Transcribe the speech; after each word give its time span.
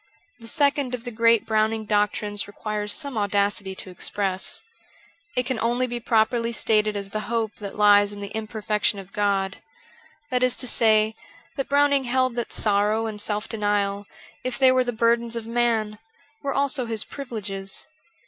The 0.39 0.47
second 0.47 0.95
of 0.95 1.03
the 1.03 1.11
great 1.11 1.45
Browning 1.45 1.85
doctrines 1.85 2.47
requires 2.47 2.91
some 2.91 3.19
audacity 3.19 3.75
to 3.75 3.91
express. 3.91 4.63
It 5.35 5.45
can 5.45 5.59
only 5.59 5.85
be 5.85 5.99
properly 5.99 6.51
stated 6.53 6.95
as 6.95 7.11
the 7.11 7.19
hope 7.29 7.57
that 7.57 7.75
lies 7.77 8.11
in 8.11 8.19
the 8.19 8.33
imperfection 8.35 8.97
of 8.97 9.13
God— 9.13 9.57
that 10.31 10.41
is 10.41 10.55
to 10.55 10.67
say, 10.67 11.15
that 11.55 11.69
Browning 11.69 12.05
held 12.05 12.35
that 12.35 12.51
sorrow 12.51 13.05
and 13.05 13.21
self 13.21 13.47
denial, 13.47 14.07
if 14.43 14.57
they 14.57 14.71
were 14.71 14.83
the 14.83 14.91
burdens 14.91 15.35
of 15.35 15.45
man, 15.45 15.99
were 16.41 16.51
also 16.55 16.87
his 16.87 17.03
privileges. 17.03 17.85